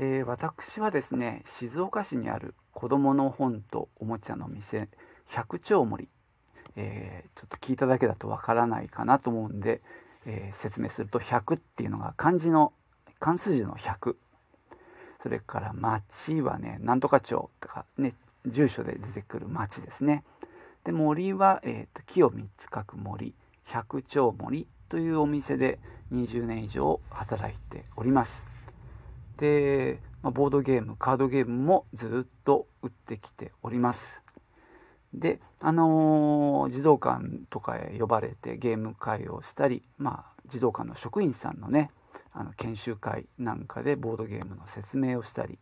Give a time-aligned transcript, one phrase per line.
[0.00, 4.88] えー、私はですね、静岡市にある子供の本とおもちゃの店、
[5.28, 6.08] 百丁森、
[6.76, 9.80] えー、ちょっと聞いただけだとわからないかなと思うんで、
[10.26, 12.72] えー、説明すると100っていうのが漢字の
[13.20, 14.16] 漢数字の100
[15.22, 18.14] それから町はねなんとか町とかね
[18.44, 20.24] 住所で出てくる町ですね。
[20.84, 23.34] で森は、えーと、木を3つ書く森。
[23.64, 25.78] 百丁森というお店で
[26.12, 28.53] 20年以上働いております。
[29.38, 34.22] で、まあ、ボードゲームカードゲームもずっと売ってきております。
[35.12, 41.90] で、あのー、児童館とかへ呼ばれてゲーム会をしたり、まあ、児童館の職員さんのね、
[42.32, 45.58] あの研修会なんかでボードゲームの説明をしたり、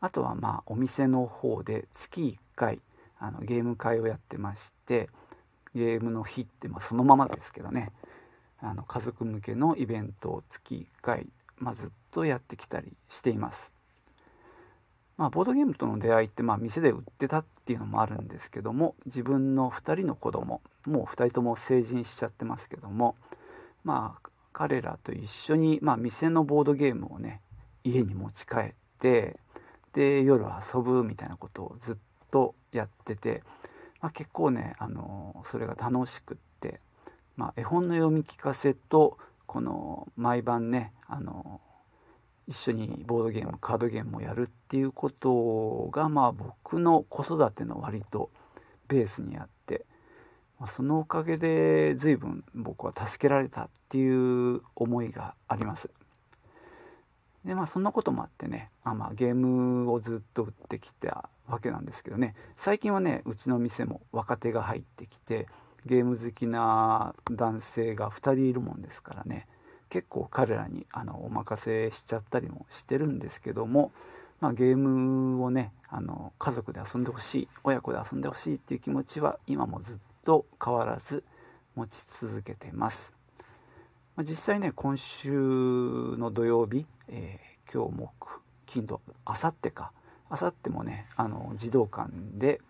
[0.00, 2.80] あとはまあお店の方で月1回
[3.18, 5.08] あのゲーム会をやってまして、
[5.74, 7.92] ゲームの日ってまあそのままですけどね、
[8.60, 11.26] あの家族向けのイベントを月1回、
[11.58, 13.72] まあ、ずっとやってきたりしています。
[15.16, 23.16] まあ、ボードゲームとの出会いって、まあ、店で売ってたっていうのもあるんですけども自分の2人の子供もう2人とも成人しちゃってますけども
[23.82, 27.40] まあ彼らと一緒に、まあ、店のボードゲームをね
[27.82, 29.38] 家に持ち帰って
[29.94, 31.96] で夜遊ぶみたいなことをずっ
[32.30, 33.42] とやってて、
[34.02, 36.80] まあ、結構ね、あのそれが楽しくって、
[37.36, 39.16] まあ、絵本の読み聞かせと
[39.46, 41.60] この毎晩ね、あの
[42.48, 48.30] 一緒にボードゲームカードゲームをやるっていうことがまあ僕の子育ての割と
[48.88, 49.84] ベースにあって、
[50.60, 55.90] まあ、そのおかげで随分僕は助けられたっていう思いがあります。
[57.44, 65.46] でまあそんなこともあってねあまあゲームをずっと売ってきたわけなんですけどね最近はねうちの店も若手が入ってきて
[65.86, 69.46] ゲーム好きな男性が2人いるもんですからね。
[69.88, 73.92] 結構彼らにあのお任せしちゃったりもしてるんですけども、
[74.40, 81.22] まあ、ゲームをねあの家族で遊んでほしい親子で遊んでほしいっていう気持ちは今もずっと変わらず
[81.76, 83.14] 持ち続けてます、
[84.16, 89.92] まあ、実際ね今週の土曜日、えー、今日木金土あさってか。
[90.28, 92.60] あさってもねあの児童館で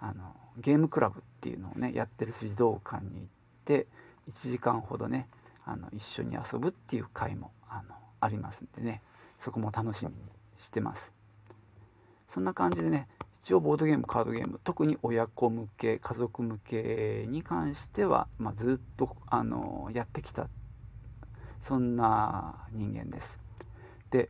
[0.00, 3.26] あのゲームクラブていうのをねやってる児童館に行っ
[3.64, 3.86] て
[4.30, 5.28] 1時間ほどね
[5.64, 9.02] あの一緒に遊ぶっていう回もあのありますんでね。
[9.38, 10.16] そこも楽しみに
[10.58, 11.12] してます。
[12.28, 13.08] そんな感じでね
[13.42, 20.48] 一応ボードゲームカードゲーム特に親子向け家族向けに関しては、まあ、ずっとあのやってきた
[21.62, 23.38] そんな人間です。
[24.10, 24.28] で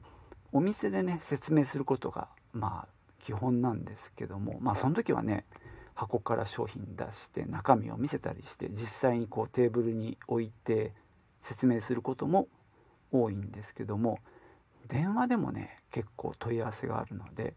[0.52, 2.88] お店でね説明することがまあ
[3.20, 5.44] 基本なんですけどもまあその時はね
[5.98, 10.92] 箱から商品出して中身を見せたりして実際にこうテーブルに置いて
[11.42, 12.46] 説明することも
[13.10, 14.20] 多いんですけども
[14.86, 17.54] 電話でもね結構問い合わせがあるので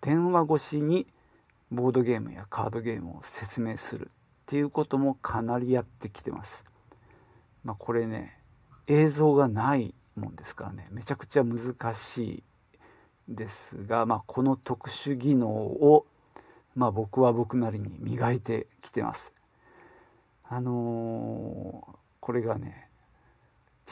[0.00, 1.06] 電話越しに
[1.70, 6.64] ボードゲームやカードゲームを説明するっていうこともかなりやってきてます。
[7.62, 8.38] まあ、これね
[8.88, 12.42] 映像がないもんですからねめちゃくちゃ難しい
[13.28, 16.06] ですが、まあ、この特殊技能を、
[16.74, 19.32] まあ、僕は僕なりに磨いてきてます。
[20.44, 22.88] あのー、これがね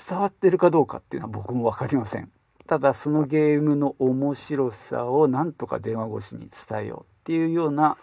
[0.09, 2.31] 伝わってるかどうかっていうのは僕も分かりません。
[2.67, 7.97] ただそのゲームの面白さをなんとか電話越しに伝えようっていうような、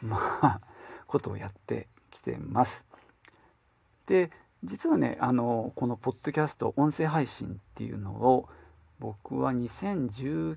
[0.00, 0.60] まあ、
[1.06, 2.86] ことをやってきてます。
[4.06, 4.30] で、
[4.62, 8.48] 実はね、あの、このポッドキャスト、音声配信っていうのを
[8.98, 10.56] 僕は2019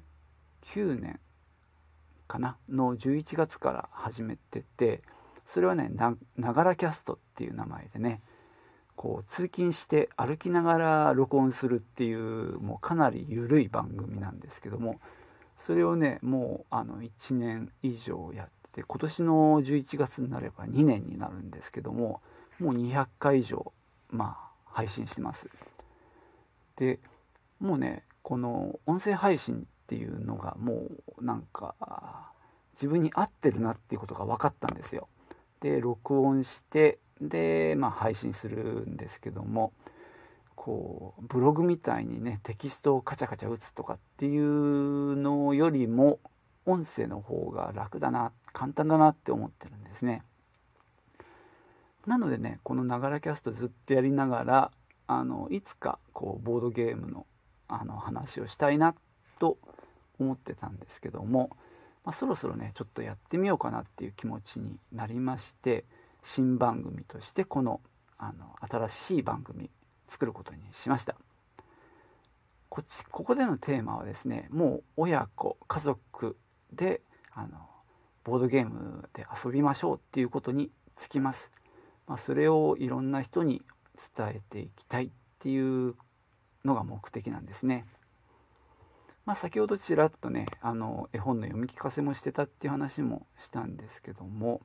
[0.72, 1.20] 年
[2.28, 2.58] かな？
[2.70, 5.02] の11月から始めてて、
[5.46, 5.90] それはね、
[6.38, 8.22] ながらキャストっていう名前でね、
[8.98, 15.00] こう通勤して歩きながら録音するっていうもうかなり緩い番組なんですけども
[15.56, 22.22] それをねもうあの1年以上やって今年の11月になれば2年になるんですけども
[22.60, 23.72] もう200回以上
[24.10, 25.48] まあ配信してます。
[26.76, 27.00] で
[27.60, 31.74] もうねこの音声配信っていうのがもうなんか
[32.74, 35.08] 自分に合ってるなっていうことが分かったんですよ。
[35.62, 39.72] で録音してで、まあ、配信するんですけども
[40.56, 46.20] こうブログみたいにねテキストをカチャカチャ打つとかっていうのよりも
[46.66, 50.22] 音声の方が楽だな簡単だなって思ってるんですね。
[52.06, 54.72] なのでねこのながらキャストずっとやりながら
[55.08, 57.26] あのいつかこうボードゲームの
[57.70, 58.94] あの話をしたいな
[59.40, 59.58] と
[60.20, 61.50] 思ってたんですけども、
[62.04, 65.86] まあ、そろそろねちょっとやってみようかなっていう気持ちになりまして
[66.24, 67.82] 新番組としてこの
[68.18, 69.70] あの新しい番組
[70.08, 71.16] 作ることにしました
[72.70, 76.36] こっちここでのテーマはですねもう親子家族
[76.74, 77.02] で
[77.34, 77.60] あの
[78.24, 81.52] ボードゲームで遊びましょうっていうことにつきます、
[82.08, 83.62] まあ、それをいろんな人に
[84.18, 85.10] 伝えていきたいっ
[85.40, 85.96] ていう
[86.66, 87.86] のが目的なんですね。
[89.28, 94.62] まあ、先ほどちらっとねあの絵本の読み聞かせもしてたっていう話もしたんですけども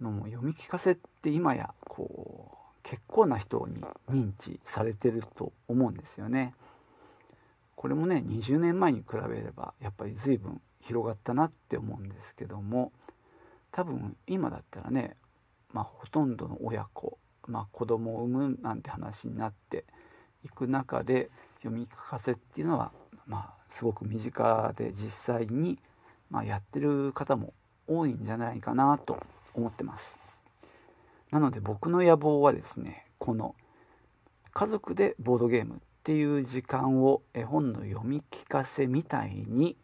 [0.00, 3.80] の読み聞かせって今やこう結構な人に
[4.10, 6.54] 認知されてると思うんですよね。
[7.76, 12.90] これもね20年前に比べればやっぱり随分広がったなって思うんですけども
[13.70, 15.16] 多分今だったらね、
[15.72, 17.16] まあ、ほとんどの親子、
[17.46, 19.84] まあ、子供を産むなんて話になって
[20.44, 21.30] いく中で
[21.62, 22.90] 読み聞かせっていうのは
[23.26, 25.78] まあ、すごく身近で実際に、
[26.30, 27.54] まあ、やってる方も
[27.86, 29.18] 多いんじゃないかなと
[29.54, 30.18] 思ってます。
[31.30, 33.54] なので僕の野望はですねこの
[34.52, 39.76] 家族でボードゲームっていう時間を絵本の読み聞かせみたいに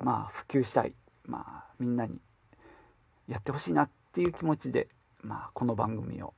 [0.00, 0.92] まあ普及したい、
[1.24, 2.20] まあ、みんなに
[3.28, 4.88] やってほしいなっていう気持ちで、
[5.22, 6.34] まあ、この番組を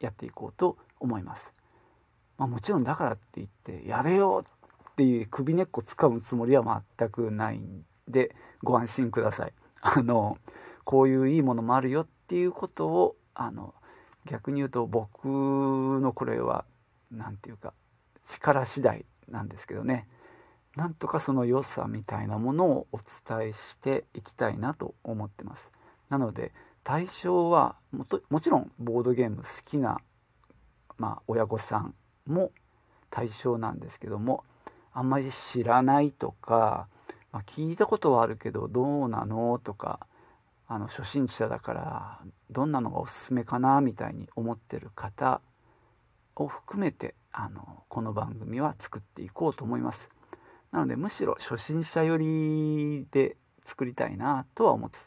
[0.00, 1.52] やっていこうと思います。
[2.36, 4.55] まあ、もちろんだからって言ってやれよっ
[4.96, 9.52] ていう首根っこ掴むつもりは全くないんでご安心ください。
[9.82, 10.38] あの
[10.84, 13.74] こういういいものもあるよっていうことをあの
[14.24, 16.64] 逆に言うと僕のこれは
[17.10, 17.74] 何て言うか
[18.26, 20.08] 力次第なんですけどね
[20.76, 25.72] なんとかその良さみたいなものをお伝えしていきたいなと思ってます。
[26.08, 26.52] なので
[26.84, 29.98] 対象はもちろんボードゲーム好きな、
[30.98, 31.94] まあ、親御さん
[32.26, 32.52] も
[33.10, 34.44] 対象なんですけども
[34.98, 36.88] あんまり知らないとか、
[37.30, 39.60] まあ、聞いたことはあるけどどうなの？
[39.62, 40.06] とか
[40.66, 42.20] あの初心者だから
[42.50, 45.42] どんなのがおすすめかなみたいに思ってる方
[46.34, 50.08] を含めてあのこの番組は作っていこうと思います。
[50.72, 54.98] なのでむしろ初心者寄りで作りたいなとは思って。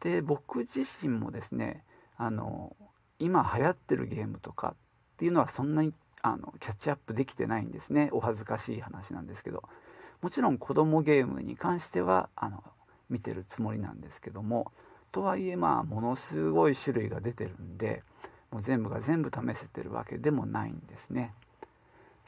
[0.00, 1.84] で僕自身もですね
[2.16, 2.74] あの
[3.18, 4.74] 今流行ってるゲームとかっ
[5.18, 8.10] ていうのはそんなにあのキャッチアップできてないんですね。
[8.12, 9.62] お恥ずかしい話なんですけど。
[10.20, 12.62] もちろん子供ゲームに関してはあの
[13.08, 14.72] 見てるつもりなんですけども。
[15.12, 18.04] とはいえまあものすごい種類が出てるんで
[18.52, 21.34] もう全部が全部試せてるわけでもないんですね。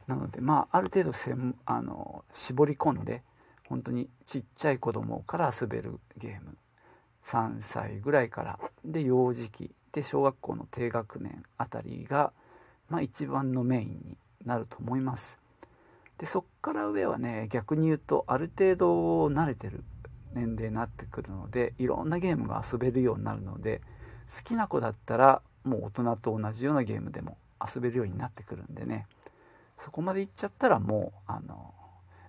[0.07, 3.23] なのでまあある程度せんあの絞り込んで
[3.69, 6.57] 本当にちっちゃい子供から遊べるゲーム。
[7.25, 8.59] 3歳ぐらいから。
[8.83, 9.71] で幼児期。
[9.93, 12.33] で小学校の低学年あたりが
[12.89, 15.39] まあ、一番のメインになると思います。
[16.17, 19.83] でそっから上はね逆に言うとある程度慣れてる
[20.33, 23.81] 年齢になってくるのでいろんなゲームが遊べるようになるので
[24.35, 29.07] 好きな子だったらもう大人と同じようなゲームでも遊べるようになってくるんでね。
[29.79, 31.73] そこまでいっちゃったらもうあの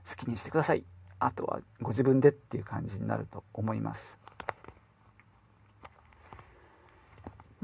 [0.09, 0.85] 好きにしてください。
[1.19, 4.19] あとはご自分でっていう感じになると思います。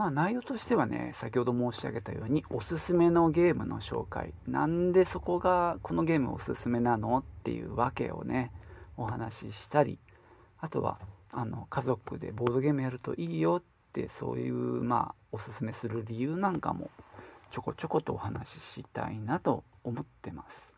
[0.00, 4.32] まあ内容としてはね、先ほど申し上げたようにおすすめのゲームの紹介。
[4.46, 8.50] なんでそこがこのゲームおすすめなのっていうわけをね、
[8.96, 9.98] お話ししたり、
[10.58, 10.98] あとは
[11.32, 13.62] あの家族でボードゲームやるといいよっ
[13.92, 16.90] てそういうまあおすすめする理由なんかも
[17.50, 20.74] ちょこちょことお話ししたいなと思ってます。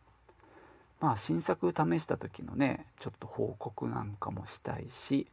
[0.99, 5.29] まあ新作試した時のね、ちょっと報告なんかもしたいし、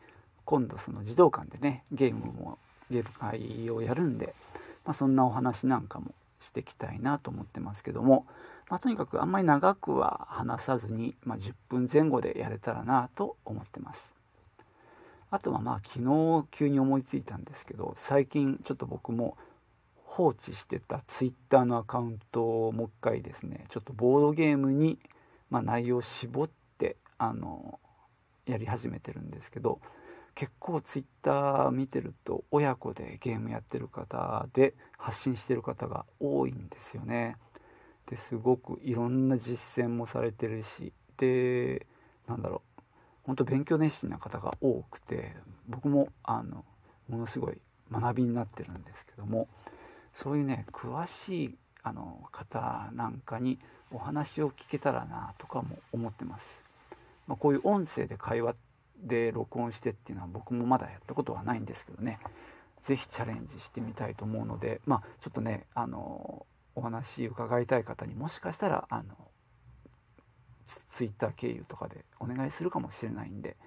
[0.46, 2.60] 今度その児童館でね、ゲームも
[2.90, 4.36] ゲーム会をやるんで、
[4.86, 8.26] まあ、そんなお話なんかもしていきたいなと思ってますけども、
[8.70, 14.14] まあ、とにかくあんまり長くは話さずに、まあ、10分前後でやれたらなと思ってます。
[15.32, 19.38] あとはまあ昨日急に思いついたんですけど最近ちょっと僕も
[20.04, 24.98] 放置してた Twitter のアカウントをもう一回ですねちょっとボードゲームに、
[25.52, 27.80] まあ、内容を絞ってあの
[28.48, 29.80] やり始めてるんですけど
[30.40, 37.36] 結構ツイッター見てると親子でゲームやってる方で発信してる方が多いんですよね。
[38.10, 41.86] ですごくいろんな実践もされてるしで
[42.26, 42.82] なんだろう
[43.26, 45.36] 本当勉強熱心な方が多くて
[45.68, 46.64] 僕もあの
[47.10, 47.58] ものすごい
[47.92, 49.50] 学びになってるんですけども
[50.14, 53.60] そういうね詳しいあの方なんかに
[53.92, 56.64] お話を聞けたらなとかも思ってます。
[57.28, 58.56] まあ、こういう音声で会話
[59.02, 62.20] で録音してっていうのは僕もまだやったことはないんですけどね
[62.82, 69.14] 是非チャレンジしてみたいと思うのでまあちょっとねあのお話伺いたい方にもしかしたらあの
[70.92, 73.58] Twitter 経由とかでお願いするかもしれないんで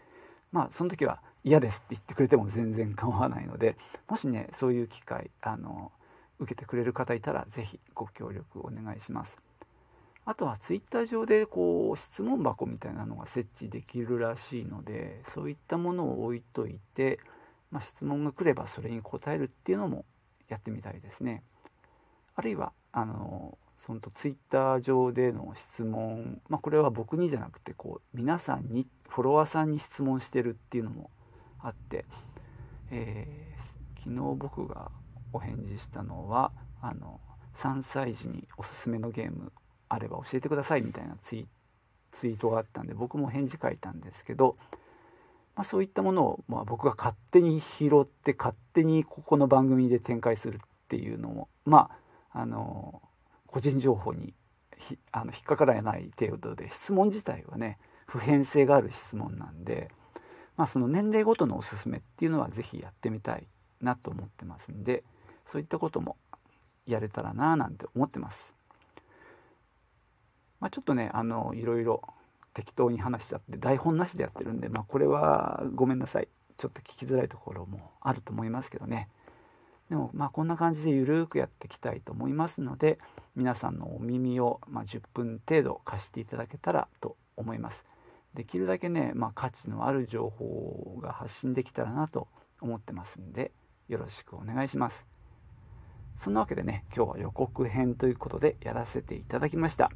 [0.51, 3.77] まあその時は嫌ですって言ってくれても全然構わないので
[4.09, 5.93] もしねそういう機会あの
[6.39, 9.39] 受けてくれる方いたら是非ご協力お願いします。
[10.25, 17.19] あとはツイッター上でこう質問箱みたいなのが設置できるらしいのでそういったものを置いといて、
[17.71, 20.05] まあ、質問が来ればそれに答えるっていうのも
[20.49, 21.43] やってみたいですね。
[22.37, 31.11] あるいはあのそのとツイッター上での質問、まあ、これは僕にじゃなくてこう皆さんにフォロワーさんに質問してるっていうのも
[31.61, 32.05] あって、
[32.93, 34.93] えー、昨日僕が
[35.33, 37.21] お返事したのはあの
[37.57, 39.53] 3歳児におすすめのゲーム
[39.93, 41.47] あれば教えてくださいみたいなツイ
[42.13, 44.57] ツイートがあったんで僕も返事書いたんですけど、
[45.55, 51.91] まあ、そういったものを、まあ、僕が勝手に拾って勝手にここの番組で展開するっていうのもま
[52.33, 53.03] ああの
[53.47, 54.33] 個人情報に
[54.79, 59.91] ひあの引っかからない程度で質問自体はね普遍性がある質問なんで、
[60.57, 63.47] まあ、その年齢ごとのおすすめっていうのは是非やってみたい
[63.83, 65.05] なと思ってますんで
[65.47, 66.17] そういったことも
[66.87, 68.55] やれたらなぁなんて思ってます。
[70.63, 72.03] まあ、ちょっとねあのいろいろ
[72.55, 76.29] 適当に話しちゃって台本なしでやってるんで、まあ、これはごめんなさい。
[76.57, 79.09] ちょっと聞きづらいところもあると思いますけどね。
[79.91, 82.99] でもまあこんな感じでゆるーくやっていきたいと思いますので
[83.35, 87.85] 皆さんのお耳を、ま10分程度貸していただけたらと思います。
[88.35, 92.29] できるだけね、まあ、価値のある情報が発信できたらなと
[92.61, 93.51] 思ってますんで
[93.89, 95.07] よろしくお願いします。
[96.19, 99.91] そんなわけでね今日は予告編ということでやらせていただきました。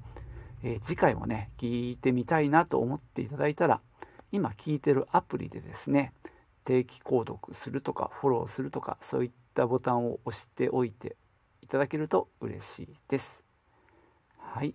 [0.63, 3.81] えー、次回もね、聞いてみたいなと思っていただいたら、
[4.33, 6.13] 今聞いてるアプリでですね、
[6.65, 11.17] 定期購読するとか、フォローするとか、そういったボタンを押しておいて
[11.63, 13.45] いただけると嬉しいです。
[14.39, 14.75] はい。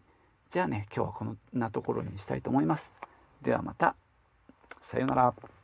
[0.50, 2.94] じゃあね、今日はこんなところにしたいと思います。
[3.42, 3.96] ではまた。
[4.82, 5.61] さようなら。